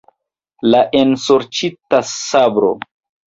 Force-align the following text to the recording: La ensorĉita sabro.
La 0.69 0.79
ensorĉita 1.01 2.01
sabro. 2.15 2.73